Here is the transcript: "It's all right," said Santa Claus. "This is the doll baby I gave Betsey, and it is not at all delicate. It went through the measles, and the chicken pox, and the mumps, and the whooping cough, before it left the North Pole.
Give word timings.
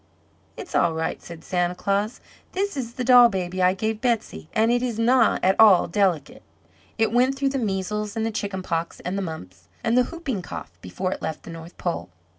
"It's 0.57 0.73
all 0.73 0.93
right," 0.95 1.21
said 1.21 1.43
Santa 1.43 1.75
Claus. 1.75 2.19
"This 2.53 2.75
is 2.75 2.93
the 2.95 3.03
doll 3.03 3.29
baby 3.29 3.61
I 3.61 3.75
gave 3.75 4.01
Betsey, 4.01 4.49
and 4.53 4.71
it 4.71 4.81
is 4.81 4.97
not 4.97 5.43
at 5.43 5.55
all 5.59 5.85
delicate. 5.87 6.41
It 6.97 7.11
went 7.11 7.35
through 7.37 7.49
the 7.49 7.59
measles, 7.59 8.15
and 8.15 8.25
the 8.25 8.31
chicken 8.31 8.63
pox, 8.63 8.99
and 9.01 9.15
the 9.15 9.21
mumps, 9.21 9.69
and 9.83 9.95
the 9.95 10.05
whooping 10.05 10.41
cough, 10.41 10.71
before 10.81 11.11
it 11.11 11.21
left 11.21 11.43
the 11.43 11.51
North 11.51 11.77
Pole. 11.77 12.09